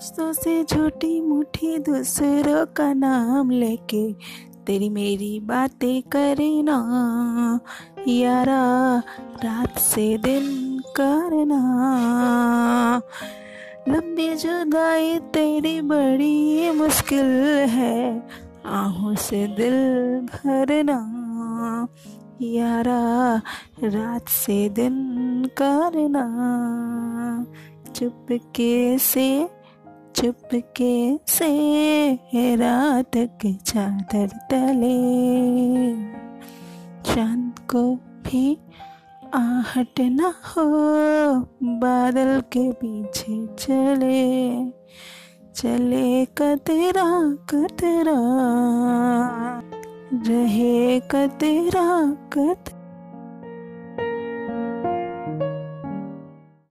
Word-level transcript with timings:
दोस्तों 0.00 0.32
से 0.32 0.64
छोटी 0.64 1.20
मुठी 1.20 1.78
दूसरों 1.78 2.66
का 2.66 2.92
नाम 2.92 3.50
लेके 3.50 4.12
तेरी 4.66 4.88
मेरी 4.88 5.40
बातें 5.40 6.02
करना 6.02 6.78
यारा, 8.08 8.98
रात 9.44 9.78
से 9.78 10.18
दिन 10.18 10.78
करना। 10.96 11.60
लंबी 13.88 14.36
जुदाई 14.36 15.18
तेरी 15.18 15.80
बड़ी 15.80 16.70
मुश्किल 16.70 17.26
है 17.68 18.28
आहों 18.66 19.14
से 19.14 19.46
दिल 19.46 19.76
भरना। 20.20 20.98
यारा, 22.42 23.36
रात 23.84 24.28
से 24.28 24.68
दिन 24.68 24.94
करना। 25.56 26.26
चुपके 27.94 28.98
से 28.98 29.59
चुपके 30.14 31.16
से 31.16 32.56
रात 32.56 33.10
के 33.16 33.54
चादर 33.54 34.26
तले। 34.50 35.00
चाँद 37.14 37.58
को 37.58 37.94
भी 37.94 38.58
आहट 39.34 40.00
न 40.00 40.20
हो, 40.20 40.64
बादल 41.62 42.40
के 42.40 42.72
पीछे 42.72 43.46
चले। 43.46 44.70
चले 45.54 46.24
कतरा 46.24 47.34
कतरा, 47.50 48.20
रहे 50.12 51.00
कतरा 51.00 52.12
कतरा। 52.32 52.79